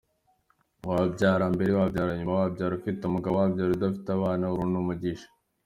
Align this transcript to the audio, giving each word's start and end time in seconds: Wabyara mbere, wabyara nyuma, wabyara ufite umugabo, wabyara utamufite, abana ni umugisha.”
Wabyara 0.87 1.45
mbere, 1.55 1.71
wabyara 1.79 2.11
nyuma, 2.17 2.37
wabyara 2.39 2.73
ufite 2.79 3.01
umugabo, 3.05 3.35
wabyara 3.41 3.71
utamufite, 3.73 4.07
abana 4.13 4.45
ni 4.71 4.77
umugisha.” 4.83 5.27